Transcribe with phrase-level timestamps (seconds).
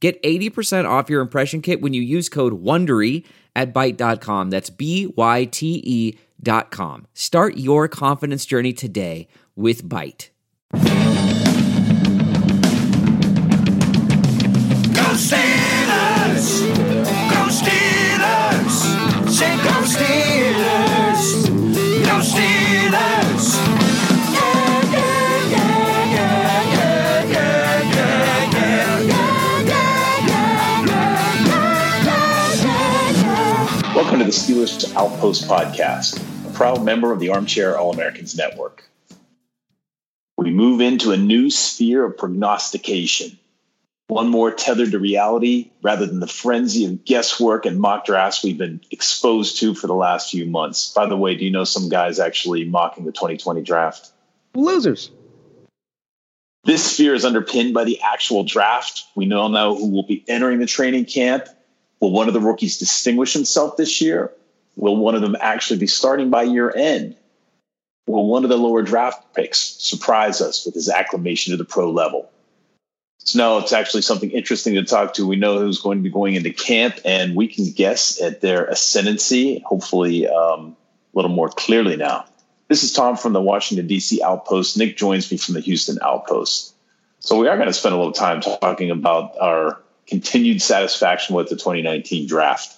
[0.00, 3.24] Get 80% off your impression kit when you use code WONDERY
[3.56, 4.50] at Byte.com.
[4.50, 7.06] That's B-Y-T-E dot com.
[7.14, 10.28] Start your confidence journey today with Byte.
[10.72, 10.78] Go
[15.18, 16.62] Steelers!
[17.28, 18.76] Go Steelers!
[19.28, 19.77] Say go
[34.28, 38.84] the Steelers Outpost Podcast, a proud member of the Armchair All Americans Network.
[40.36, 43.38] We move into a new sphere of prognostication,
[44.08, 48.58] one more tethered to reality rather than the frenzy of guesswork and mock drafts we've
[48.58, 50.92] been exposed to for the last few months.
[50.92, 54.10] By the way, do you know some guys actually mocking the 2020 draft?
[54.54, 55.10] Losers.
[56.64, 59.04] This sphere is underpinned by the actual draft.
[59.16, 61.48] We know now know who will be entering the training camp.
[62.00, 64.32] Will one of the rookies distinguish himself this year?
[64.76, 67.16] Will one of them actually be starting by year end?
[68.06, 71.90] Will one of the lower draft picks surprise us with his acclamation to the pro
[71.90, 72.30] level?
[73.18, 75.26] So now it's actually something interesting to talk to.
[75.26, 78.64] We know who's going to be going into camp, and we can guess at their
[78.66, 80.76] ascendancy, hopefully um,
[81.12, 82.24] a little more clearly now.
[82.68, 84.22] This is Tom from the Washington, D.C.
[84.22, 84.78] Outpost.
[84.78, 86.74] Nick joins me from the Houston Outpost.
[87.18, 91.48] So we are going to spend a little time talking about our continued satisfaction with
[91.48, 92.74] the 2019 draft.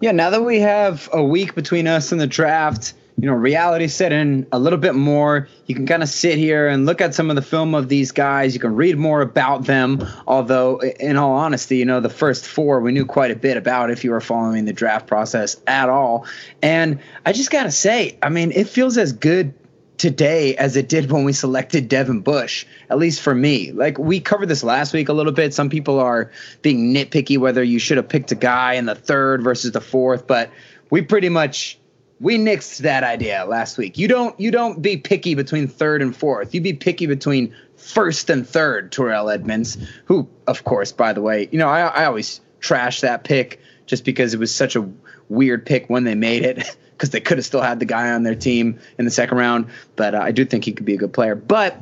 [0.00, 3.86] Yeah, now that we have a week between us and the draft, you know, reality
[3.86, 5.48] set in a little bit more.
[5.66, 8.10] You can kind of sit here and look at some of the film of these
[8.10, 8.54] guys.
[8.54, 10.04] You can read more about them.
[10.26, 13.90] Although, in all honesty, you know, the first four we knew quite a bit about
[13.90, 16.26] if you were following the draft process at all.
[16.60, 19.54] And I just got to say, I mean, it feels as good
[19.96, 23.72] today as it did when we selected Devin Bush, at least for me.
[23.72, 25.54] Like we covered this last week a little bit.
[25.54, 26.30] Some people are
[26.62, 30.26] being nitpicky whether you should have picked a guy in the third versus the fourth,
[30.26, 30.50] but
[30.90, 31.78] we pretty much
[32.20, 33.98] we nixed that idea last week.
[33.98, 36.54] You don't you don't be picky between third and fourth.
[36.54, 39.76] You be picky between first and third, Terrell Edmunds,
[40.06, 44.04] who of course, by the way, you know, I, I always trash that pick just
[44.04, 44.88] because it was such a
[45.28, 48.22] weird pick when they made it because they could have still had the guy on
[48.22, 49.66] their team in the second round.
[49.96, 51.34] But uh, I do think he could be a good player.
[51.34, 51.80] But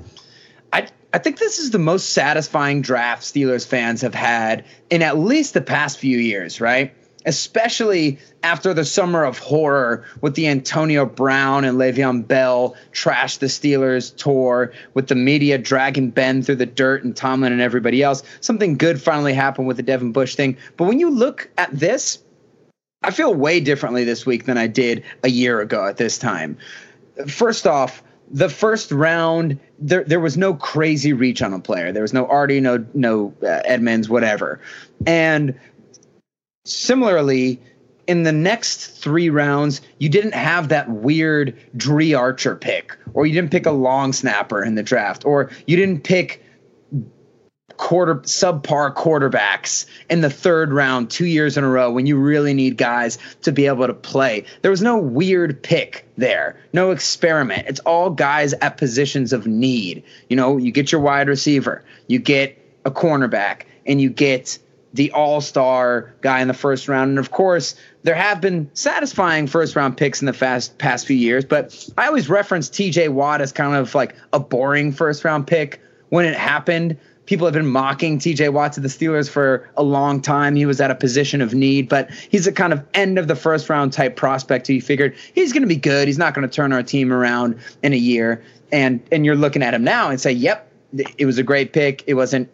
[0.73, 5.19] I I think this is the most satisfying draft Steelers fans have had in at
[5.19, 6.95] least the past few years, right?
[7.25, 13.47] Especially after the summer of horror with the Antonio Brown and Le'Veon Bell trash the
[13.47, 18.25] Steelers tour, with the media dragging Ben through the dirt and Tomlin and everybody else.
[18.41, 20.57] Something good finally happened with the Devin Bush thing.
[20.77, 22.19] But when you look at this,
[23.05, 26.57] I feel way differently this week than I did a year ago at this time.
[27.27, 31.93] First off, the first round, there there was no crazy reach on a player.
[31.93, 34.61] There was no Artie, no no uh, Edmunds, whatever.
[35.07, 35.59] And
[36.65, 37.61] similarly,
[38.07, 43.35] in the next three rounds, you didn't have that weird Dri Archer pick, or you
[43.35, 46.42] didn't pick a long snapper in the draft, or you didn't pick
[47.83, 52.55] quarter subpar quarterbacks in the third round two years in a row when you really
[52.55, 54.45] need guys to be able to play.
[54.63, 57.67] There was no weird pick there, no experiment.
[57.67, 60.05] It's all guys at positions of need.
[60.29, 64.61] You know, you get your wide receiver, you get a cornerback, and you get
[64.95, 67.11] the all-star guy in the first round.
[67.11, 71.45] And of course, there have been satisfying first-round picks in the fast past few years,
[71.45, 76.27] but I always reference TJ Watt as kind of like a boring first-round pick when
[76.27, 76.97] it happened
[77.27, 80.57] people have been mocking TJ Watt to the Steelers for a long time.
[80.57, 83.37] He was at a position of need, but he's a kind of end of the
[83.37, 86.09] first round type prospect who you figured he's going to be good.
[86.09, 88.43] He's not going to turn our team around in a year.
[88.73, 90.71] And and you're looking at him now and say, "Yep,
[91.19, 92.05] it was a great pick.
[92.07, 92.51] It wasn't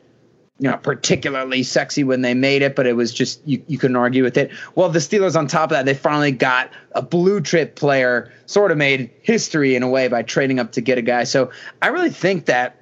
[0.61, 3.97] you know, particularly sexy when they made it, but it was just you, you couldn't
[3.97, 4.51] argue with it.
[4.75, 8.73] Well, the Steelers on top of that, they finally got a blue chip player, sort
[8.73, 11.25] of made history in a way by trading up to get a guy.
[11.25, 12.75] So I really think that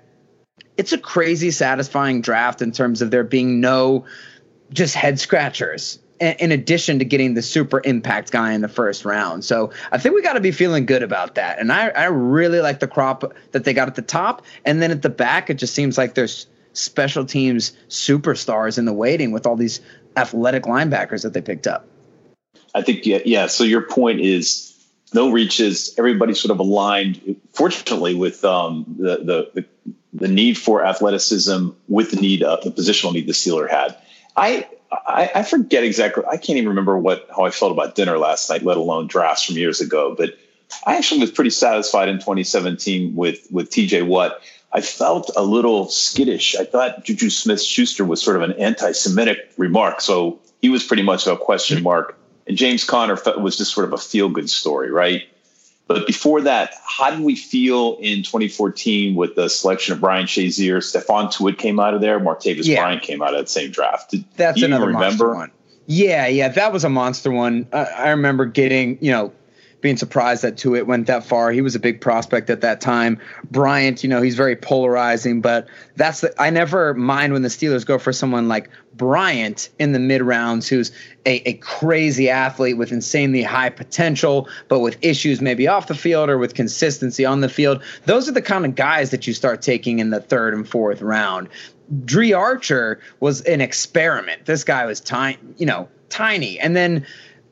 [0.77, 4.05] it's a crazy satisfying draft in terms of there being no
[4.73, 9.45] just head scratchers in addition to getting the super impact guy in the first round.
[9.45, 11.59] So I think we got to be feeling good about that.
[11.59, 14.43] And I, I really like the crop that they got at the top.
[14.65, 18.93] And then at the back, it just seems like there's special teams superstars in the
[18.93, 19.81] waiting with all these
[20.17, 21.87] athletic linebackers that they picked up.
[22.75, 23.47] I think yeah, yeah.
[23.47, 24.73] So your point is
[25.15, 25.95] no reaches.
[25.99, 29.65] Everybody sort of aligned, fortunately, with um, the, the, the
[30.17, 33.97] the need for athleticism with the need of the positional need the Steeler had.
[34.37, 36.25] I, I I forget exactly.
[36.27, 39.45] I can't even remember what how I felt about dinner last night, let alone drafts
[39.45, 40.15] from years ago.
[40.17, 40.37] But
[40.87, 44.03] I actually was pretty satisfied in 2017 with with T.J.
[44.03, 44.41] Watt.
[44.73, 46.57] I felt a little skittish.
[46.57, 50.01] I thought Juju Smith Schuster was sort of an anti Semitic remark.
[50.01, 52.19] So he was pretty much a question mark.
[52.47, 55.29] And James Conner was just sort of a feel good story, right?
[55.89, 60.79] But before that, how did we feel in 2014 with the selection of Brian Shazier?
[60.79, 62.19] Stephon Tuitt came out of there.
[62.19, 62.83] Martavis yeah.
[62.83, 64.11] Bryant came out of that same draft.
[64.11, 65.35] Did, That's another remember?
[65.35, 65.53] one.
[65.87, 67.69] Yeah, yeah, that was a monster one.
[67.73, 69.33] I remember getting, you know,
[69.87, 71.53] being surprised that Tuitt went that far.
[71.53, 73.21] He was a big prospect at that time.
[73.53, 77.87] Bryant, you know, he's very polarizing, but that's the, I never mind when the Steelers
[77.87, 80.91] go for someone like Bryant in the mid rounds, who's
[81.25, 86.31] a, a crazy athlete with insanely high potential, but with issues maybe off the field
[86.31, 87.81] or with consistency on the field.
[88.07, 91.01] Those are the kind of guys that you start taking in the third and fourth
[91.01, 91.49] round.
[92.05, 94.47] Dri Archer was an experiment.
[94.47, 96.59] This guy was tiny, you know, tiny.
[96.59, 97.07] And then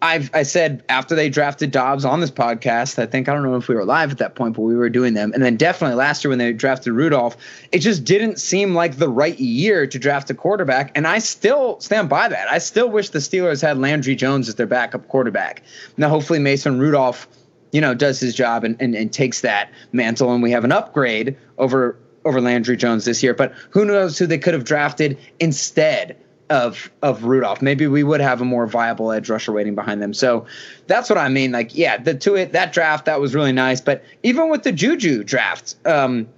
[0.05, 3.56] I've I said after they drafted Dobbs on this podcast, I think I don't know
[3.56, 5.33] if we were live at that point, but we were doing them.
[5.33, 7.39] And then definitely last year when they drafted Rudolph,
[7.73, 10.93] it just didn't seem like the right year to draft a quarterback.
[10.95, 12.53] And I still stand by that.
[12.53, 15.62] I still wish the Steelers had Landry Jones as their backup quarterback.
[15.97, 17.27] Now hopefully Mason Rudolph,
[17.73, 20.73] you know, does his job and, and, and takes that mantle and we have an
[20.73, 21.97] upgrade over
[22.27, 23.33] over Landry Jones this year.
[23.33, 26.17] But who knows who they could have drafted instead
[26.50, 27.62] of of Rudolph.
[27.62, 30.12] Maybe we would have a more viable edge rusher waiting behind them.
[30.12, 30.46] So
[30.87, 31.52] that's what I mean.
[31.52, 33.81] Like, yeah, the Tuitt that draft that was really nice.
[33.81, 36.29] But even with the Juju draft, um,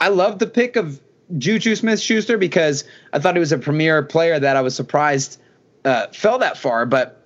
[0.00, 1.00] I love the pick of
[1.36, 5.40] Juju Smith Schuster because I thought he was a premier player that I was surprised
[5.84, 6.86] uh, fell that far.
[6.86, 7.22] But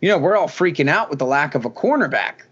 [0.00, 2.42] you know, we're all freaking out with the lack of a cornerback.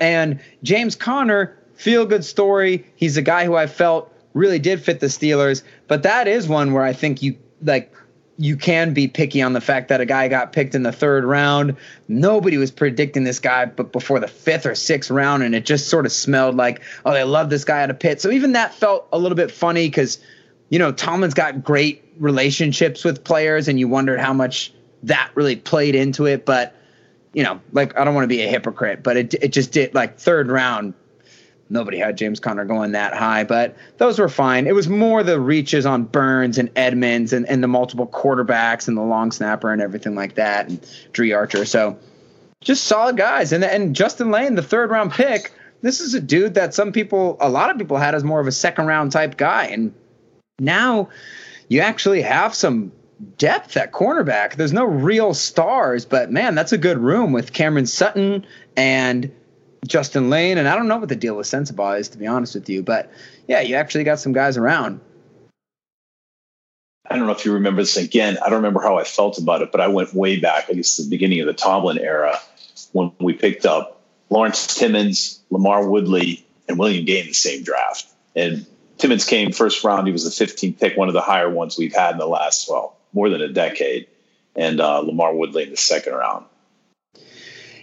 [0.00, 2.86] And James Conner, feel good story.
[2.96, 5.62] He's a guy who I felt really did fit the Steelers.
[5.86, 7.94] But that is one where I think you like
[8.36, 11.24] you can be picky on the fact that a guy got picked in the third
[11.24, 11.76] round.
[12.08, 15.88] Nobody was predicting this guy, but before the fifth or sixth round, and it just
[15.88, 18.20] sort of smelled like, oh, they love this guy out of Pitt.
[18.20, 20.18] So even that felt a little bit funny because,
[20.68, 24.72] you know, Tomlin's got great relationships with players, and you wondered how much
[25.04, 26.44] that really played into it.
[26.44, 26.74] But,
[27.34, 29.94] you know, like I don't want to be a hypocrite, but it it just did
[29.94, 30.94] like third round
[31.70, 34.66] nobody had James Conner going that high, but those were fine.
[34.66, 38.96] It was more the reaches on Burns and Edmunds and, and the multiple quarterbacks and
[38.96, 41.64] the long snapper and everything like that, and Dri Archer.
[41.64, 41.98] So
[42.60, 43.52] just solid guys.
[43.52, 45.52] And and Justin Layne, the third round pick,
[45.82, 48.46] this is a dude that some people, a lot of people had as more of
[48.46, 49.66] a second round type guy.
[49.66, 49.92] And
[50.58, 51.10] now
[51.68, 52.90] you actually have some
[53.36, 54.54] depth at cornerback.
[54.54, 58.46] There's no real stars, but man, that's a good room with Cameron Sutton
[58.76, 59.30] and
[59.86, 62.54] Justin Layne, and I don't know what the deal with Sensabaugh is, to be honest
[62.54, 62.82] with you.
[62.82, 63.10] But
[63.46, 65.00] yeah, you actually got some guys around.
[67.08, 68.38] I don't know if you remember this again.
[68.38, 70.96] I don't remember how I felt about it, but I went way back, I guess
[70.96, 72.38] the beginning of the Tomlin era,
[72.92, 74.00] when we picked up
[74.30, 78.06] Lawrence Timmons, LaMarr Woodley, and William Gay in the same draft.
[78.34, 78.64] And
[78.96, 80.06] Timmons came first round.
[80.06, 82.68] He was the 15th pick, one of the higher ones we've had in the last,
[82.70, 84.06] well, more than a decade.
[84.56, 86.46] And uh, LaMarr Woodley in the second round.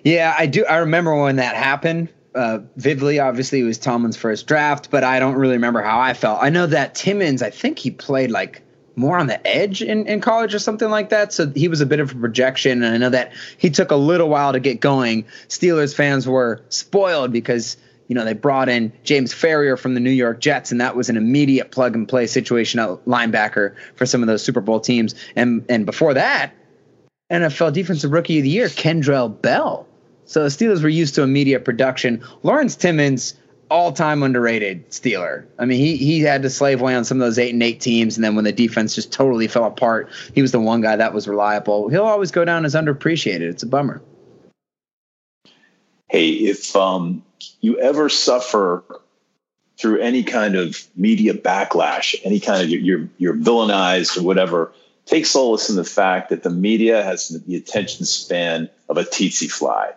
[0.03, 0.65] Yeah, I do.
[0.65, 2.09] I remember when that happened.
[2.33, 6.13] Uh, vividly, obviously, it was Tomlin's first draft, but I don't really remember how I
[6.13, 6.39] felt.
[6.41, 8.63] I know that Timmons, I think he played like
[8.95, 11.33] more on the edge in, in college or something like that.
[11.33, 12.83] So he was a bit of a projection.
[12.83, 15.25] And I know that he took a little while to get going.
[15.47, 17.77] Steelers fans were spoiled because,
[18.07, 21.09] you know, they brought in James Farrior from the New York Jets, and that was
[21.09, 25.15] an immediate plug and play situation at linebacker for some of those Super Bowl teams.
[25.35, 26.53] And and before that,
[27.31, 29.87] NFL Defensive Rookie of the Year, Kendrell Bell
[30.31, 32.23] so the Steelers were used to immediate production.
[32.43, 33.33] Lawrence Timmons,
[33.69, 35.45] all time underrated Steeler.
[35.59, 37.81] I mean, he he had to slave away on some of those eight and eight
[37.81, 40.95] teams, and then when the defense just totally fell apart, he was the one guy
[40.95, 41.89] that was reliable.
[41.89, 43.41] He'll always go down as underappreciated.
[43.41, 44.01] It's a bummer.
[46.07, 47.23] Hey, if um,
[47.59, 48.85] you ever suffer
[49.77, 54.71] through any kind of media backlash, any kind of you're you're villainized or whatever,
[55.05, 59.51] take solace in the fact that the media has the attention span of a tsetse
[59.51, 59.91] fly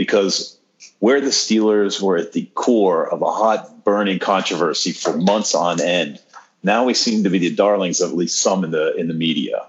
[0.00, 0.58] because
[1.00, 5.78] where the Steelers were at the core of a hot burning controversy for months on
[5.78, 6.18] end,
[6.62, 9.14] now we seem to be the darlings of at least some in the in the
[9.14, 9.66] media.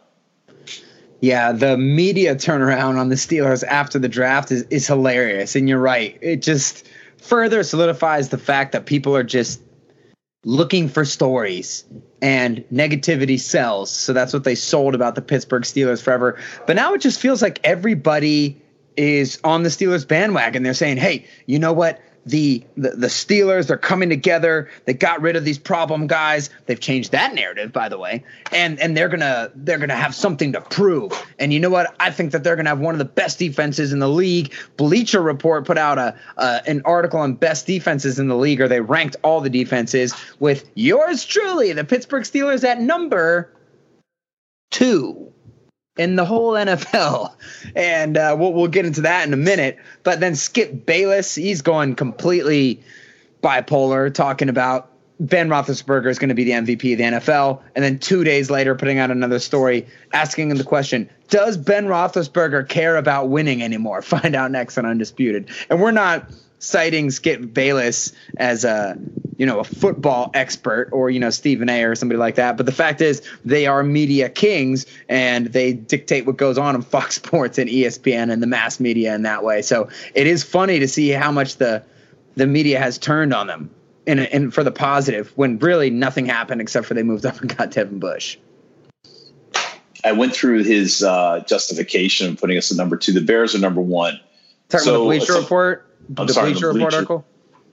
[1.20, 5.58] Yeah, the media turnaround on the Steelers after the draft is, is hilarious.
[5.58, 6.18] And you're right.
[6.22, 9.62] It just further solidifies the fact that people are just
[10.46, 11.84] looking for stories.
[12.22, 13.92] and negativity sells.
[13.92, 16.40] So that's what they sold about the Pittsburgh Steelers forever.
[16.68, 18.62] But now it just feels like everybody
[18.98, 20.64] is on the Steelers bandwagon.
[20.64, 22.02] They're saying, "Hey, you know what?
[22.24, 24.70] The, the the Steelers they're coming together.
[24.86, 26.52] They got rid of these problem guys.
[26.68, 30.52] They've changed that narrative, by the way, and and they're gonna they're gonna have something
[30.52, 31.12] to prove.
[31.40, 31.96] And you know what?
[32.00, 34.54] I think that they're gonna have one of the best defenses in the league.
[34.78, 38.68] Bleacher Report put out a uh, an article on best defenses in the league, or
[38.68, 43.52] they ranked all the defenses with yours truly, the Pittsburgh Steelers at number
[44.70, 45.32] two
[46.01, 47.34] in the whole NFL.
[47.75, 49.77] And uh, we'll, we'll get into that in a minute.
[50.03, 52.81] But then Skip Bayless, he's going completely
[53.41, 57.62] bipolar, talking about Ben Roethlisberger is going to be the MVP of the NFL.
[57.75, 61.86] And then two days later, putting out another story asking him the question Does Ben
[61.86, 64.01] Roethlisberger care about winning anymore?
[64.01, 65.50] Find out next on Undisputed.
[65.70, 66.27] And we're not
[66.62, 68.98] citing get Bayless as a
[69.38, 72.56] you know a football expert or you know Stephen A or somebody like that.
[72.56, 76.82] But the fact is they are media kings and they dictate what goes on in
[76.94, 79.62] Fox Sports and ESPN and the mass media in that way.
[79.62, 81.84] So it is funny to see how much the
[82.36, 83.70] the media has turned on them
[84.08, 87.58] and and for the positive when really nothing happened except for they moved up and
[87.58, 88.38] got Devin Bush.
[90.03, 93.12] I went through his uh, justification of putting us at number two.
[93.12, 94.20] The Bears are number one.
[94.70, 97.25] Talking So, about the Bleacher so- Report, I'm the sorry, the Bleacher Report article.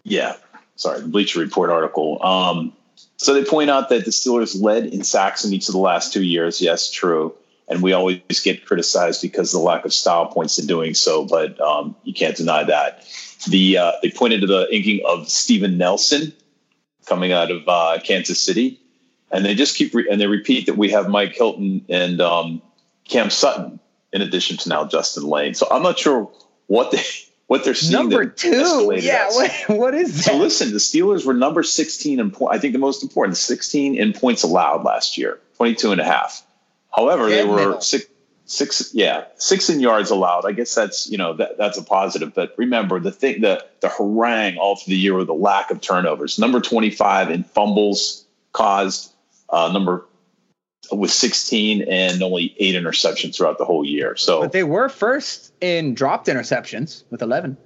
[0.04, 0.36] Yeah,
[0.76, 2.24] sorry, the Bleacher Report article.
[2.24, 2.72] Um,
[3.16, 6.12] so they point out that the Steelers led in sacks in each of the last
[6.12, 6.60] two years.
[6.60, 7.34] Yes, true.
[7.68, 11.24] And we always get criticized because of the lack of style points in doing so,
[11.24, 13.04] but um, you can't deny that.
[13.48, 16.32] The uh, they pointed to the inking of Steven Nelson
[17.06, 18.80] coming out of uh, Kansas City,
[19.30, 22.62] and they just keep re- and they repeat that we have Mike Hilton and um,
[23.04, 23.80] Cam Sutton
[24.12, 25.54] in addition to now Justin Layne.
[25.54, 26.30] So I'm not sure
[26.66, 27.02] what they
[27.48, 27.92] what they're seeing.
[27.92, 29.28] Number two, yeah.
[29.30, 30.24] What, what is that?
[30.24, 32.54] So listen, the Steelers were number 16 in point.
[32.54, 36.46] I think the most important, 16 in points allowed last year, 22 and a half.
[36.94, 37.80] However, they were middle.
[37.80, 38.04] six,
[38.44, 40.44] six, yeah, six in yards allowed.
[40.44, 42.34] I guess that's, you know, that, that's a positive.
[42.34, 45.80] But remember the thing, the, the harangue all through the year with the lack of
[45.80, 46.38] turnovers.
[46.38, 49.10] Number 25 in fumbles caused,
[49.48, 50.04] uh, number
[50.92, 54.16] with 16 and only eight interceptions throughout the whole year.
[54.16, 57.56] So But they were first in dropped interceptions with 11.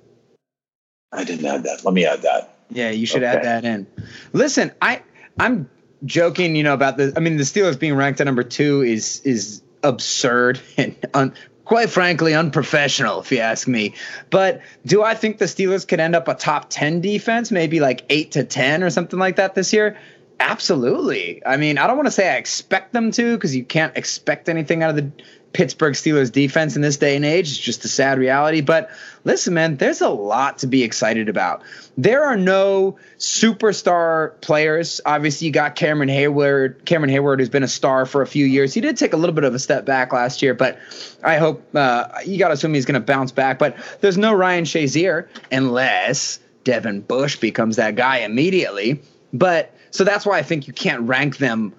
[1.12, 1.84] I didn't add that.
[1.84, 2.56] Let me add that.
[2.70, 3.86] Yeah, you should add that in.
[4.32, 5.02] Listen, I
[5.38, 5.68] I'm
[6.04, 9.20] joking, you know, about the I mean the Steelers being ranked at number 2 is
[9.24, 13.94] is absurd and un, quite frankly unprofessional if you ask me.
[14.30, 18.04] But do I think the Steelers could end up a top 10 defense, maybe like
[18.08, 19.98] 8 to 10 or something like that this year?
[20.42, 21.40] Absolutely.
[21.46, 24.48] I mean, I don't want to say I expect them to because you can't expect
[24.48, 25.10] anything out of the
[25.52, 27.48] Pittsburgh Steelers defense in this day and age.
[27.48, 28.60] It's just a sad reality.
[28.60, 28.90] But
[29.22, 31.62] listen, man, there's a lot to be excited about.
[31.96, 35.00] There are no superstar players.
[35.06, 36.84] Obviously, you got Cameron Heyward.
[36.86, 38.74] Cameron Heyward, who's been a star for a few years.
[38.74, 40.76] He did take a little bit of a step back last year, but
[41.22, 43.60] I hope uh, you got to assume he's going to bounce back.
[43.60, 49.00] But there's no Ryan Shazier unless Devin Bush becomes that guy immediately.
[49.32, 51.74] But so that's why I think you can't rank them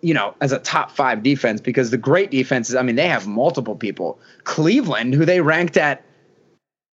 [0.00, 3.26] you know, as a top five defense because the great defenses, I mean, they have
[3.26, 4.18] multiple people.
[4.44, 6.04] Cleveland, who they ranked at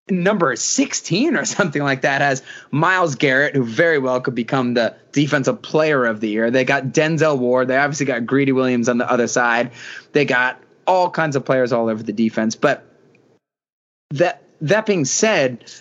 [0.09, 4.95] number 16 or something like that, has Myles Garrett, who very well could become the
[5.11, 6.51] defensive player of the year.
[6.51, 7.67] They got Denzel Ward.
[7.67, 9.71] They obviously got Greedy Williams on the other side.
[10.11, 12.55] They got all kinds of players all over the defense.
[12.55, 12.85] But
[14.11, 15.71] that that being said,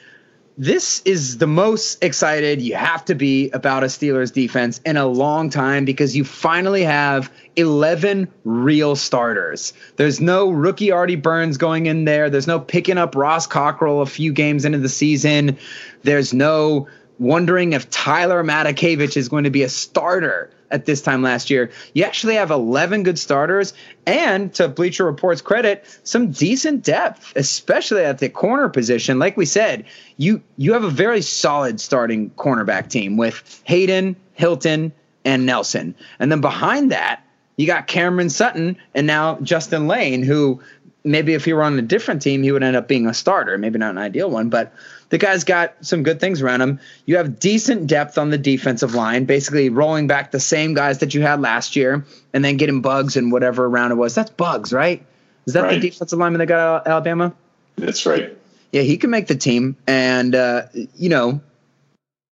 [0.57, 5.07] this is the most excited you have to be about a Steelers defense in a
[5.07, 9.73] long time because you finally have 11 real starters.
[9.97, 12.31] There's no rookie Artie Burns going in there.
[12.31, 15.59] There's no picking up Ross Cockrell a few games into the season.
[16.05, 16.87] There's no
[17.25, 21.71] wondering if Tyler Matakevich is going to be a starter at this time last year.
[21.95, 23.73] You actually have 11 good starters
[24.07, 29.19] and to Bleacher Report's credit, some decent depth, especially at the corner position.
[29.19, 29.85] Like we said,
[30.17, 34.93] you you have a very solid starting cornerback team with Haden, Hilton,
[35.25, 35.95] and Nelson.
[36.19, 37.23] And then behind that,
[37.57, 40.61] you got Cameron Sutton and now Justin Layne, who
[41.05, 43.57] maybe if he were on a different team, he would end up being a starter.
[43.59, 44.73] Maybe not an ideal one, but
[45.15, 46.81] the guy's got some good things around him.
[47.07, 51.15] You have decent depth on the defensive line, basically rolling back the same guys that
[51.15, 54.17] you had last year and then getting Buggs and whatever round it was.
[54.17, 55.07] That's Buggs, right?
[55.47, 55.81] Is that Right.
[55.81, 57.33] the defensive lineman that got out of Alabama?
[57.77, 58.37] That's right.
[58.73, 59.77] Yeah, he can make the team.
[59.87, 60.63] And, uh,
[60.97, 61.41] you know,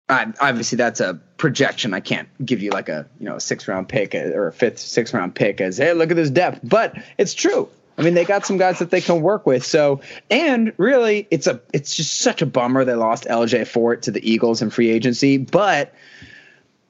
[0.08, 1.94] I, obviously that's a projection.
[1.94, 4.80] I can't give you like a, you know, a six round pick or a fifth,
[4.80, 6.62] six round pick as, hey, look at this depth.
[6.64, 7.68] But it's true.
[8.00, 9.66] I mean, they got some guys that they can work with.
[9.66, 10.00] So,
[10.32, 14.32] and really, it's a, it's just such a bummer they lost LJ Fort to the
[14.32, 15.38] Eagles in free agency.
[15.38, 15.94] But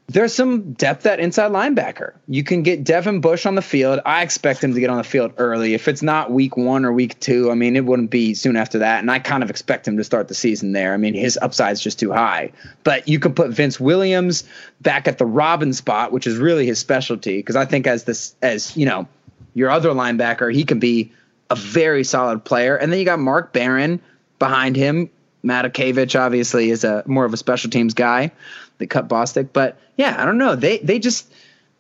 [0.06, 2.14] there's some depth at inside linebacker.
[2.28, 4.00] You can get Devin Bush on the field.
[4.06, 5.74] I expect him to get on the field early.
[5.74, 8.78] If it's not week one or week two, I mean, it wouldn't be soon after
[8.78, 9.00] that.
[9.00, 10.94] And I kind of expect him to start the season there.
[10.94, 12.52] I mean, his upside's just too high.
[12.84, 14.44] But you could put Vince Williams
[14.82, 17.38] back at the Robin spot, which is really his specialty.
[17.38, 19.08] Because I think as this, as you know,
[19.54, 21.12] your other linebacker, he can be
[21.50, 22.76] a very solid player.
[22.76, 24.02] And then you got Mark Barron
[24.38, 25.10] behind him.
[25.44, 28.32] Matakevich obviously is a more of a special teams guy
[28.78, 29.50] that cut Bostic.
[29.54, 30.56] But yeah, I don't know.
[30.56, 31.32] They they just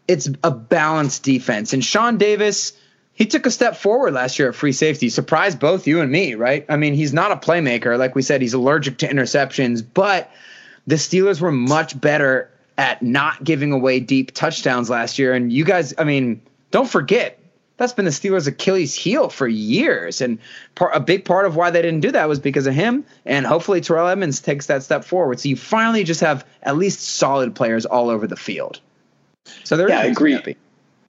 [0.07, 1.73] it's a balanced defense.
[1.73, 2.73] And Sean Davis,
[3.13, 5.09] he took a step forward last year at free safety.
[5.09, 6.65] Surprised both you and me, right?
[6.69, 7.97] I mean, he's not a playmaker.
[7.97, 10.31] Like we said, he's allergic to interceptions, but
[10.87, 15.33] the Steelers were much better at not giving away deep touchdowns last year.
[15.33, 17.38] And you guys, I mean, don't forget,
[17.79, 20.19] that's been the Steelers' Achilles heel for years.
[20.19, 20.37] And
[20.75, 23.05] part, a big part of why they didn't do that was because of him.
[23.25, 25.39] And hopefully Terrell Edmunds takes that step forward.
[25.39, 28.81] So you finally just have at least solid players all over the field.
[29.63, 30.33] So they're yeah, I agree.
[30.33, 30.57] Happy.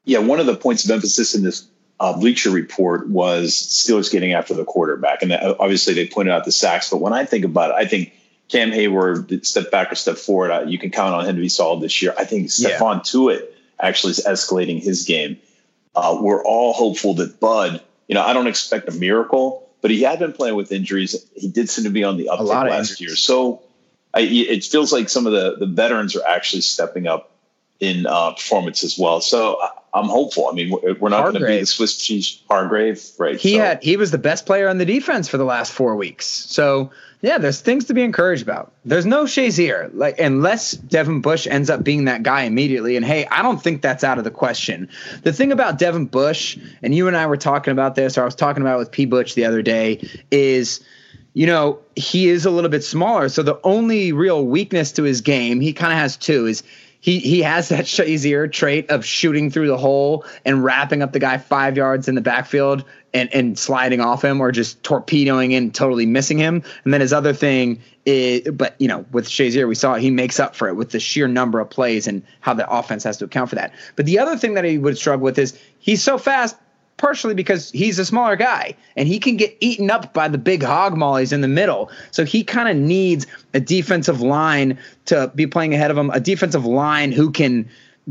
[0.05, 1.67] Yeah, one of the points of emphasis in this
[1.99, 6.53] uh, Bleacher report was Steelers getting after the quarterback, and obviously they pointed out the
[6.53, 6.89] sacks.
[6.89, 8.15] But when I think about it, I think
[8.49, 10.50] Cam Heyward step back or step forward.
[10.50, 12.15] Uh, you can count on him to be solid this year.
[12.17, 13.00] I think Stephon yeah.
[13.00, 15.37] Tuitt actually is escalating his game.
[15.94, 20.02] Uh, we're all hopeful that Bud, you know, I don't expect a miracle, but he
[20.02, 21.16] had been playing with injuries.
[21.35, 23.00] He did seem to be on the uptick last injuries.
[23.00, 23.16] year.
[23.16, 23.62] So
[24.14, 27.32] I, it feels like some of the, the veterans are actually stepping up
[27.80, 29.20] in uh, performance as well.
[29.20, 29.61] So
[29.92, 30.49] I'm hopeful.
[30.49, 33.37] I mean, we're not going to be the Swiss cheese Hargrave, right?
[33.37, 33.61] He so.
[33.61, 36.26] had he was the best player on the defense for the last four weeks.
[36.26, 36.90] So
[37.23, 38.73] yeah, there's things to be encouraged about.
[38.85, 42.97] There's no Shazier, like unless Devin Bush ends up being that guy immediately.
[42.97, 44.88] And hey, I don't think that's out of the question.
[45.23, 48.25] The thing about Devin Bush, and you and I were talking about this, or I
[48.25, 49.04] was talking about it with P.
[49.04, 50.80] Butch the other day, is
[51.35, 53.28] you know, he is a little bit smaller.
[53.28, 56.62] So the only real weakness to his game, he kind of has two, is
[57.00, 61.19] he he has that Shazier trait of shooting through the hole and wrapping up the
[61.19, 65.73] guy five yards in the backfield and, and sliding off him or just torpedoing in,
[65.73, 66.62] totally missing him.
[66.85, 70.38] And then his other thing is, but you know, with Shazier, we saw he makes
[70.38, 73.25] up for it with the sheer number of plays and how the offense has to
[73.25, 73.72] account for that.
[73.96, 76.57] But the other thing that he would struggle with is he's so fast,
[77.01, 80.63] partially because he's a smaller guy and he can get eaten up by the big
[80.63, 81.91] hog mollies in the middle.
[82.11, 86.21] So he kind of needs a defensive line to be playing ahead of him, a
[86.21, 87.69] defensive line who can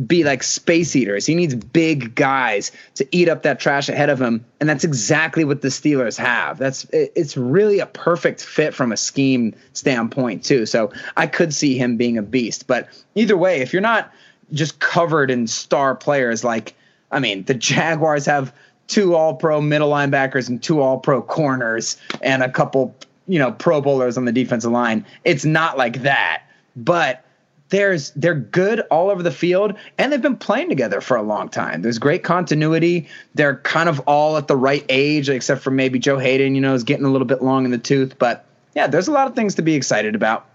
[0.07, 1.27] be like space eaters.
[1.27, 5.43] He needs big guys to eat up that trash ahead of him, and that's exactly
[5.43, 6.57] what the Steelers have.
[6.57, 10.65] That's it's really a perfect fit from a scheme standpoint too.
[10.65, 12.65] So I could see him being a beast.
[12.65, 14.11] But either way, if you're not
[14.51, 16.75] just covered in star players like
[17.11, 18.53] I mean, the Jaguars have
[18.89, 22.93] two all pro middle linebackers and two all pro corners and a couple,
[23.27, 25.05] you know, pro bowlers on the defensive line.
[25.23, 26.43] It's not like that.
[26.75, 27.23] But
[27.69, 31.49] there's they're good all over the field and they've been playing together for a long
[31.49, 31.83] time.
[31.83, 33.07] There's great continuity.
[33.35, 36.73] They're kind of all at the right age, except for maybe Joe Haden, you know,
[36.73, 38.17] is getting a little bit long in the tooth.
[38.17, 40.45] But yeah, there's a lot of things to be excited about.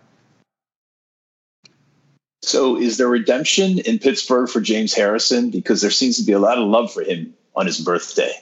[2.42, 5.48] So, is there redemption in Pittsburgh for James Harrison?
[5.48, 8.32] Because there seems to be a lot of love for him on his birthday.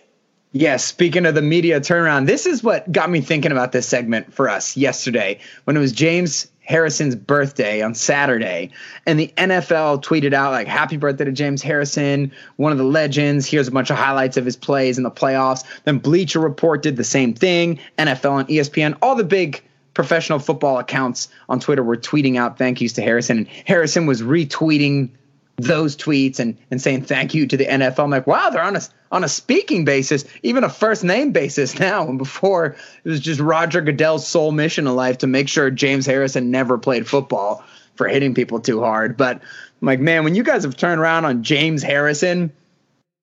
[0.54, 4.34] Yes, speaking of the media turnaround, this is what got me thinking about this segment
[4.34, 8.70] for us yesterday when it was James Harrison's birthday on Saturday.
[9.06, 13.46] And the NFL tweeted out, like, happy birthday to James Harrison, one of the legends.
[13.46, 15.64] Here's a bunch of highlights of his plays in the playoffs.
[15.84, 17.78] Then Bleacher Report did the same thing.
[17.98, 19.62] NFL and ESPN, all the big
[19.94, 23.38] professional football accounts on Twitter were tweeting out thank yous to Harrison.
[23.38, 25.10] And Harrison was retweeting
[25.56, 28.00] those tweets and and saying thank you to the NFL.
[28.00, 28.80] I'm like, wow, they're on a
[29.12, 32.08] on a speaking basis, even a first name basis now.
[32.08, 36.06] And before it was just Roger Goodell's sole mission in life to make sure James
[36.06, 37.62] Harrison never played football
[37.94, 39.16] for hitting people too hard.
[39.16, 42.52] But I'm like, man, when you guys have turned around on James Harrison,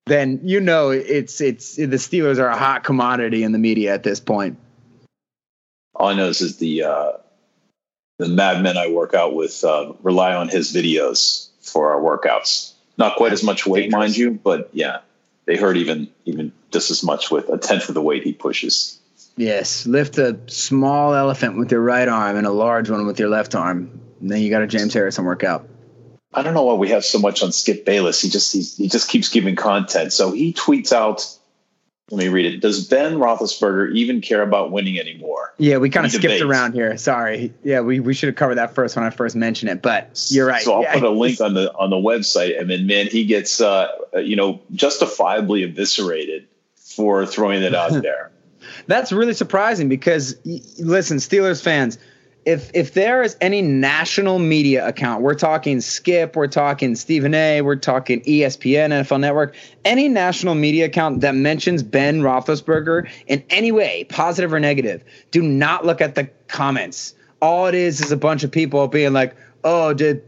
[0.06, 4.02] then you know it's it's the Steelers are a hot commodity in the media at
[4.02, 4.58] this point.
[5.94, 7.12] All I know is the uh,
[8.18, 12.72] the madmen I work out with uh, rely on his videos for our workouts.
[12.96, 15.00] Not quite as much weight, mind you, but yeah,
[15.50, 19.00] they hurt even even just as much with a tenth of the weight he pushes.
[19.36, 23.30] Yes, lift a small elephant with your right arm and a large one with your
[23.30, 24.00] left arm.
[24.20, 25.68] And then you got a James Harrison workout.
[26.32, 28.22] I don't know why we have so much on Skip Bayless.
[28.22, 30.12] He just he just keeps giving content.
[30.12, 31.26] So he tweets out
[32.10, 32.60] let me read it.
[32.60, 35.54] Does Ben Roethlisberger even care about winning anymore?
[35.58, 36.96] Yeah, we kind of skipped around here.
[36.96, 37.54] Sorry.
[37.62, 39.80] Yeah, we, we should have covered that first when I first mentioned it.
[39.80, 40.62] But you're right.
[40.62, 40.94] So I'll yeah.
[40.94, 44.34] put a link on the on the website, and then man, he gets uh, you
[44.34, 48.32] know justifiably eviscerated for throwing it out there.
[48.88, 50.36] That's really surprising because
[50.78, 51.96] listen, Steelers fans,
[52.46, 57.60] if if there is any national media account, we're talking Skip, we're talking Stephen A,
[57.60, 63.72] we're talking ESPN, NFL Network, any national media account that mentions Ben Roethlisberger in any
[63.72, 67.14] way, positive or negative, do not look at the comments.
[67.42, 70.22] All it is is a bunch of people being like, "Oh, did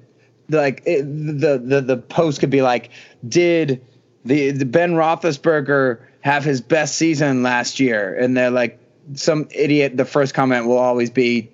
[0.50, 2.90] like it, the the the post could be like,
[3.26, 3.80] did
[4.24, 8.78] the, the Ben Roethlisberger have his best season last year?" And they're like,
[9.14, 9.96] some idiot.
[9.96, 11.50] The first comment will always be,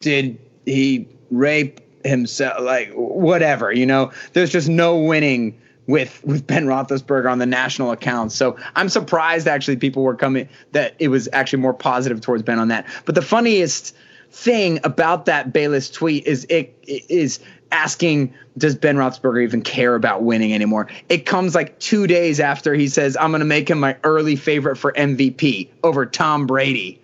[0.00, 2.60] did he rape himself?
[2.60, 4.12] Like whatever, you know.
[4.32, 8.34] There's just no winning with with Ben Roethlisberger on the national accounts.
[8.34, 12.58] So I'm surprised actually people were coming that it was actually more positive towards Ben
[12.58, 12.86] on that.
[13.04, 13.94] But the funniest
[14.30, 17.40] thing about that Bayless tweet is it is
[17.72, 20.88] asking does Ben Roethlisberger even care about winning anymore?
[21.08, 24.36] It comes like two days after he says I'm going to make him my early
[24.36, 27.00] favorite for MVP over Tom Brady.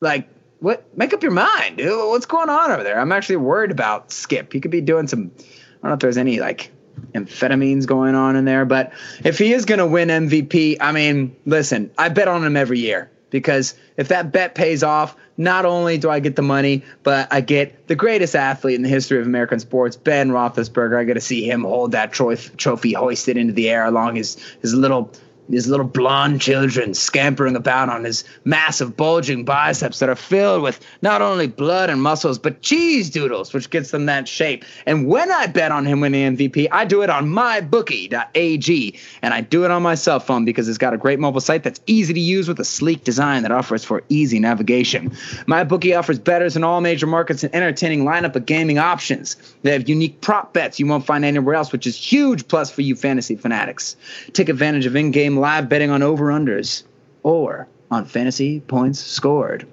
[0.00, 0.28] Like
[0.62, 0.96] what?
[0.96, 2.08] Make up your mind, dude.
[2.08, 3.00] What's going on over there?
[3.00, 4.52] I'm actually worried about Skip.
[4.52, 5.32] He could be doing some.
[5.36, 5.42] I
[5.82, 6.70] don't know if there's any like
[7.14, 8.92] amphetamines going on in there, but
[9.24, 12.78] if he is going to win MVP, I mean, listen, I bet on him every
[12.78, 17.32] year because if that bet pays off, not only do I get the money, but
[17.32, 20.96] I get the greatest athlete in the history of American sports, Ben Roethlisberger.
[20.96, 24.36] I get to see him hold that trophy, trophy hoisted into the air along his
[24.60, 25.10] his little
[25.50, 30.80] his little blonde children scampering about on his massive bulging biceps that are filled with
[31.02, 34.64] not only blood and muscles but cheese doodles which gets them that shape.
[34.86, 39.40] And when i bet on him winning mvp i do it on mybookie.ag and i
[39.40, 42.14] do it on my cell phone because it's got a great mobile site that's easy
[42.14, 45.10] to use with a sleek design that offers for easy navigation.
[45.46, 49.36] Mybookie offers bettors in all major markets and entertaining lineup of gaming options.
[49.62, 52.82] They have unique prop bets you won't find anywhere else which is huge plus for
[52.82, 53.96] you fantasy fanatics.
[54.32, 56.84] Take advantage of in-game live betting on over-unders
[57.22, 59.66] or on fantasy points scored.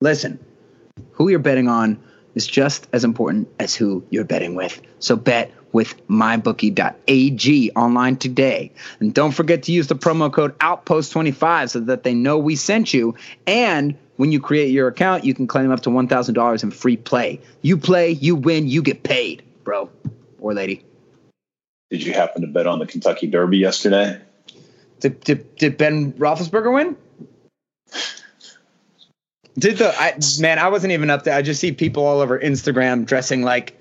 [0.00, 0.38] Listen,
[1.12, 2.02] who you're betting on
[2.34, 4.80] is just as important as who you're betting with.
[4.98, 8.72] So bet with mybookie.ag online today.
[9.00, 12.92] And don't forget to use the promo code OUTPOST25 so that they know we sent
[12.92, 13.14] you.
[13.46, 17.40] And when you create your account, you can claim up to $1,000 in free play.
[17.62, 19.90] You play, you win, you get paid, bro
[20.40, 20.84] or lady.
[21.90, 24.20] Did you happen to bet on the Kentucky Derby yesterday?
[25.02, 26.96] Did, did, did Ben Roethlisberger win?
[29.58, 30.58] Did the I, man?
[30.58, 31.34] I wasn't even up there.
[31.34, 33.78] I just see people all over Instagram dressing like,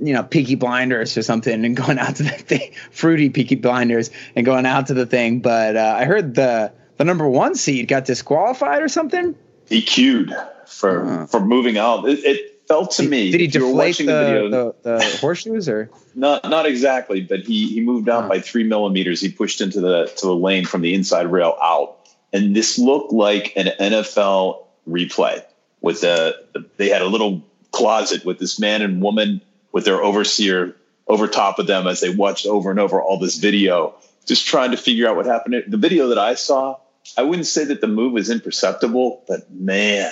[0.00, 4.10] you know, Peaky Blinders or something, and going out to the thing, fruity Peaky Blinders,
[4.34, 5.40] and going out to the thing.
[5.40, 9.36] But uh, I heard the the number one seed got disqualified or something.
[9.68, 10.34] He queued
[10.66, 11.26] for Uh.
[11.26, 12.08] for moving out.
[12.08, 13.30] It, it felt to me.
[13.30, 15.90] Did he if you were deflate the, video, the, the horseshoes or?
[16.14, 18.28] Not not exactly, but he he moved out Huh.
[18.28, 19.20] by three millimeters.
[19.20, 21.96] He pushed into the to the lane from the inside rail out,
[22.32, 25.42] and this looked like an NFL replay.
[25.80, 29.40] With the, the they had a little closet with this man and woman
[29.72, 30.74] with their overseer
[31.06, 33.94] over top of them as they watched over and over all this video,
[34.26, 35.62] just trying to figure out what happened.
[35.68, 36.78] The video that I saw,
[37.16, 40.10] I wouldn't say that the move was imperceptible, but man.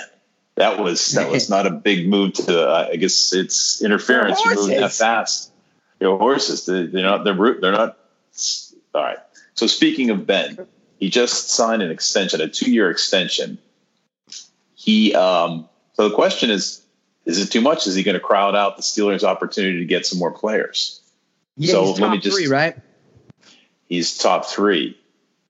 [0.55, 2.69] That was that was not a big move to.
[2.69, 4.43] Uh, I guess it's interference.
[4.43, 5.51] You're moving that fast
[5.99, 6.65] you know, horses.
[6.65, 7.23] They, they're not.
[7.23, 7.61] They're root.
[7.61, 7.97] They're not.
[8.93, 9.17] All right.
[9.53, 10.67] So speaking of Ben,
[10.99, 13.57] he just signed an extension, a two-year extension.
[14.75, 15.13] He.
[15.15, 16.81] Um, so the question is:
[17.25, 17.87] Is it too much?
[17.87, 21.01] Is he going to crowd out the Steelers' opportunity to get some more players?
[21.57, 22.75] Yeah, So he's let me top just- three, right?
[23.87, 24.97] He's top three.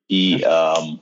[0.08, 0.44] He.
[0.44, 1.00] Um,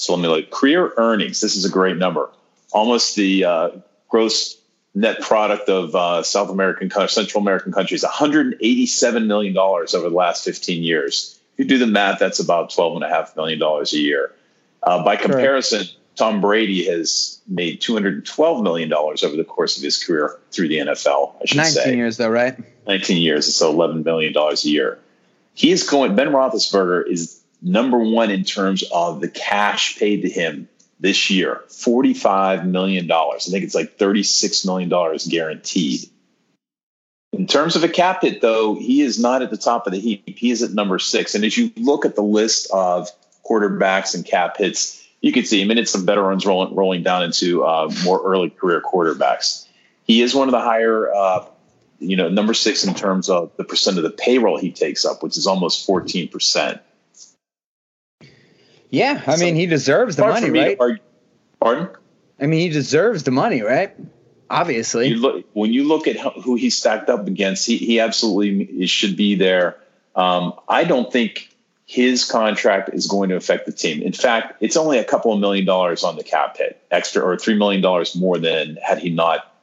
[0.00, 0.50] so let me look.
[0.50, 1.40] Career earnings.
[1.42, 2.30] This is a great number.
[2.72, 3.70] Almost the uh,
[4.08, 4.56] gross
[4.94, 10.42] net product of uh, South American, Central American countries, 187 million dollars over the last
[10.44, 11.38] 15 years.
[11.52, 14.32] If you do the math, that's about 12 and a half million dollars a year.
[14.82, 15.84] Uh, by comparison,
[16.16, 20.78] Tom Brady has made 212 million dollars over the course of his career through the
[20.78, 21.34] NFL.
[21.42, 21.96] I should 19 say.
[21.96, 22.56] years though, right?
[22.86, 24.98] 19 years, so 11 million dollars a year.
[25.52, 26.16] He is going.
[26.16, 30.68] Ben Roethlisberger is number one in terms of the cash paid to him
[30.98, 33.46] this year, 45 million dollars.
[33.48, 36.08] I think it's like 36 million dollars guaranteed.
[37.32, 40.00] In terms of a cap hit, though, he is not at the top of the
[40.00, 40.24] heap.
[40.26, 41.34] He is at number six.
[41.34, 43.08] And as you look at the list of
[43.48, 45.62] quarterbacks and cap hits, you can see.
[45.62, 49.66] I mean, it's some veterans rolling rolling down into uh, more early career quarterbacks.
[50.04, 51.46] He is one of the higher uh,
[52.00, 55.22] you know, number six in terms of the percent of the payroll he takes up,
[55.22, 56.80] which is almost 14%.
[58.90, 60.76] Yeah, I mean he deserves the money, for me to right?
[60.80, 61.02] argue-
[61.60, 61.88] Pardon?
[62.40, 63.94] I mean he deserves the money, right?
[64.50, 65.08] Obviously.
[65.08, 69.16] You look, when you look at who he's stacked up against, he, he absolutely should
[69.16, 69.76] be there.
[70.16, 71.54] Um, I don't think
[71.86, 74.02] his contract is going to affect the team.
[74.02, 77.36] In fact, it's only a couple of million dollars on the cap hit, extra or
[77.36, 79.54] three million dollars more than had he not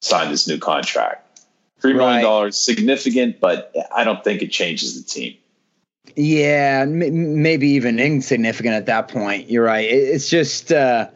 [0.00, 1.40] signed this new contract.
[1.80, 5.36] Three million dollars, significant, but I don't think it changes the team.
[6.16, 9.50] Yeah, m- maybe even insignificant at that point.
[9.50, 9.88] You're right.
[9.88, 11.08] It's just, uh,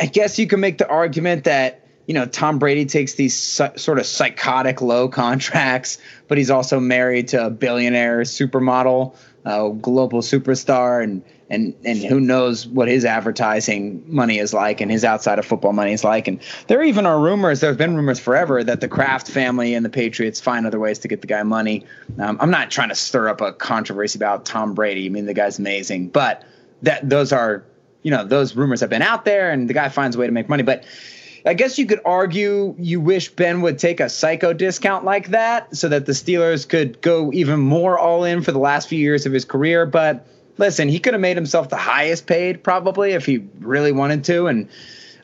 [0.00, 3.98] I guess you can make the argument that you know Tom Brady takes these sort
[3.98, 11.02] of psychotic low contracts, but he's also married to a billionaire supermodel uh, global superstar
[11.02, 15.46] and and and who knows what his advertising money is like and his outside of
[15.46, 16.28] football money is like.
[16.28, 19.84] And there even are rumors there have been rumors forever that the Kraft family and
[19.84, 21.86] the Patriots find other ways to get the guy money.
[22.18, 25.06] Um, I'm not trying to stir up a controversy about Tom Brady.
[25.06, 26.08] I mean the guy's amazing.
[26.08, 26.44] But
[26.82, 27.64] that those are
[28.02, 30.32] you know those rumors have been out there and the guy finds a way to
[30.32, 30.62] make money.
[30.62, 30.84] But
[31.48, 35.74] I guess you could argue you wish Ben would take a psycho discount like that
[35.74, 39.24] so that the Steelers could go even more all in for the last few years
[39.24, 39.86] of his career.
[39.86, 40.26] But
[40.58, 44.46] listen, he could have made himself the highest paid probably if he really wanted to.
[44.46, 44.68] And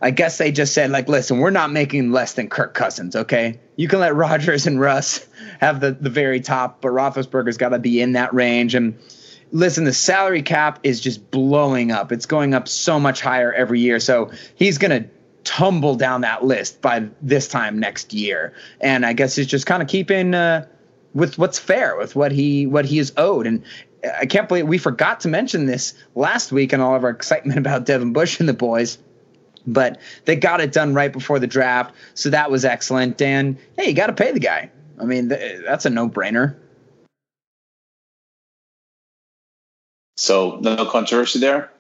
[0.01, 3.61] I guess they just said, like, listen, we're not making less than Kirk Cousins, okay?
[3.77, 5.27] You can let Rodgers and Russ
[5.61, 8.75] have the, the very top, but Roethlisberger's got to be in that range.
[8.75, 8.99] And
[9.53, 12.13] listen, the salary cap is just blowing up.
[12.13, 14.01] It's going up so much higher every year.
[14.01, 15.11] So he's going to
[15.45, 18.53] tumble down that list by this time next year.
[18.81, 20.67] And I guess it's just kind of keeping uh,
[21.15, 23.47] with what's fair, with what he what he is owed.
[23.47, 23.63] And
[24.19, 27.59] I can't believe we forgot to mention this last week and all of our excitement
[27.67, 28.99] about Devin Bush and the boys.
[29.67, 33.23] But they got it done right before the draft, so that was excellent.
[33.23, 34.71] And hey, you got to pay the guy.
[35.01, 36.55] I mean, th- that's a no-brainer.
[40.17, 41.71] So no controversy there.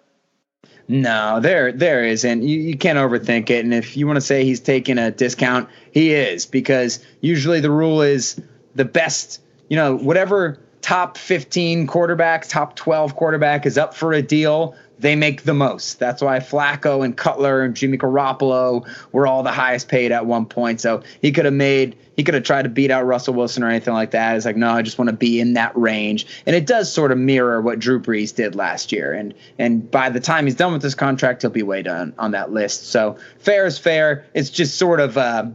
[0.86, 2.42] No, there there isn't.
[2.42, 3.64] You, you can't overthink it.
[3.64, 7.70] And if you want to say he's taking a discount, he is because usually the
[7.70, 8.40] rule is
[8.74, 9.40] the best.
[9.68, 15.16] You know, whatever top 15 quarterback, top 12 quarterback is up for a deal they
[15.16, 15.98] make the most.
[15.98, 20.46] That's why Flacco and Cutler and Jimmy Garoppolo were all the highest paid at one
[20.46, 20.80] point.
[20.80, 23.68] So he could have made, he could have tried to beat out Russell Wilson or
[23.68, 24.36] anything like that.
[24.36, 26.26] It's like, no, I just want to be in that range.
[26.46, 29.12] And it does sort of mirror what Drew Brees did last year.
[29.12, 32.30] And and by the time he's done with this contract, he'll be way done on
[32.30, 32.90] that list.
[32.90, 34.26] So fair is fair.
[34.32, 35.46] It's just sort of, uh,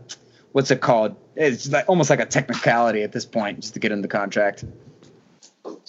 [0.52, 1.16] what's it called?
[1.36, 4.66] It's like, almost like a technicality at this point, just to get in the contract.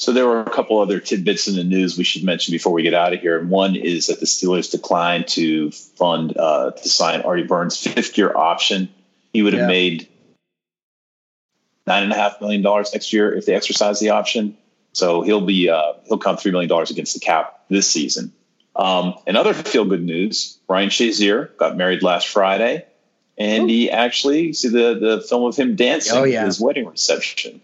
[0.00, 2.82] So there were a couple other tidbits in the news we should mention before we
[2.82, 3.38] get out of here.
[3.38, 8.16] And one is that the Steelers declined to fund uh, to sign Artie Burns' fifth
[8.16, 8.88] year option.
[9.34, 9.66] He would have yeah.
[9.66, 10.08] made
[11.86, 14.56] nine and a half million dollars next year if they exercise the option.
[14.94, 18.32] So he'll be uh, he'll come three million dollars against the cap this season.
[18.76, 22.86] Um, another feel good news: Ryan Shazier got married last Friday,
[23.36, 23.66] and Ooh.
[23.66, 26.40] he actually see the the film of him dancing oh, yeah.
[26.40, 27.60] at his wedding reception.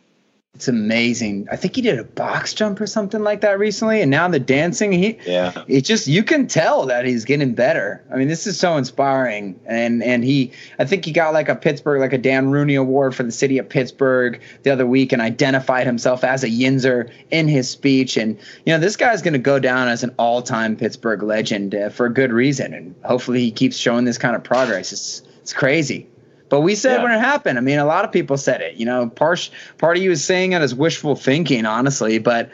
[0.57, 1.49] It's amazing.
[1.53, 4.38] I think he did a box jump or something like that recently, and now the
[4.38, 4.90] dancing.
[4.90, 8.03] He, yeah, it just you can tell that he's getting better.
[8.11, 11.55] I mean, this is so inspiring, and and he, I think he got like a
[11.55, 15.21] Pittsburgh, like a Dan Rooney Award for the city of Pittsburgh the other week, and
[15.21, 18.16] identified himself as a Yinzer in his speech.
[18.16, 21.90] And you know, this guy's going to go down as an all-time Pittsburgh legend uh,
[21.90, 24.90] for a good reason, and hopefully he keeps showing this kind of progress.
[24.90, 26.09] It's it's crazy.
[26.49, 27.03] But we said yeah.
[27.03, 27.59] when it happened.
[27.59, 28.77] I mean, a lot of people said it.
[28.77, 32.51] You know, part part of you was saying it as wishful thinking, honestly, but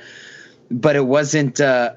[0.71, 1.61] but it wasn't.
[1.61, 1.95] Uh,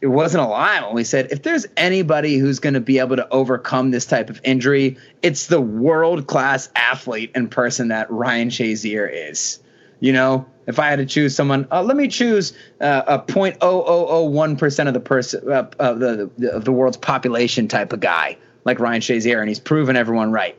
[0.00, 3.16] it wasn't a lie when we said if there's anybody who's going to be able
[3.16, 8.48] to overcome this type of injury, it's the world class athlete and person that Ryan
[8.48, 9.58] Shazier is.
[9.98, 14.58] You know, if I had to choose someone, uh, let me choose uh, a 0.0001
[14.58, 18.38] percent of the person uh, of the, the of the world's population type of guy
[18.64, 20.56] like Ryan Shazier, and he's proven everyone right.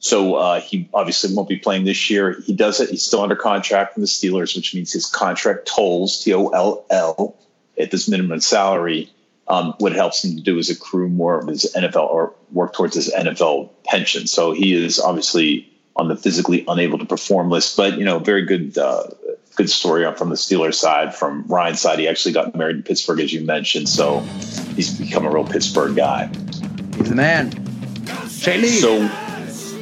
[0.00, 2.40] So uh, he obviously won't be playing this year.
[2.44, 2.90] He does it.
[2.90, 6.84] He's still under contract from the Steelers, which means his contract tolls T O L
[6.90, 7.36] L
[7.78, 9.10] at this minimum salary.
[9.48, 12.94] Um, what helps him to do is accrue more of his NFL or work towards
[12.94, 14.26] his NFL pension.
[14.26, 18.44] So he is obviously on the physically unable to perform list, but you know, very
[18.44, 19.04] good, uh,
[19.56, 21.14] good story from the Steelers side.
[21.14, 23.88] From Ryan's side, he actually got married in Pittsburgh, as you mentioned.
[23.88, 24.20] So
[24.76, 26.30] he's become a real Pittsburgh guy.
[26.96, 27.50] He's the man.
[28.80, 29.27] So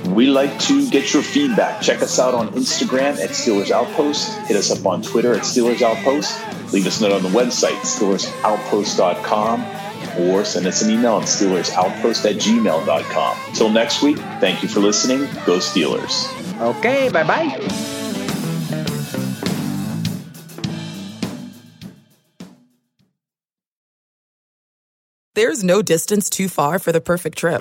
[0.08, 1.80] we like to get your feedback.
[1.82, 4.32] Check us out on Instagram at Steelers Outpost.
[4.46, 6.38] Hit us up on Twitter at Steelers Outpost.
[6.72, 9.64] Leave us a note on the website, SteelersOutpost.com,
[10.20, 13.54] or send us an email at SteelersOutpost at gmail.com.
[13.54, 15.20] Till next week, thank you for listening.
[15.44, 16.32] Go Steelers.
[16.60, 17.96] Okay, bye bye.
[25.34, 27.60] There's no distance too far for the perfect trip.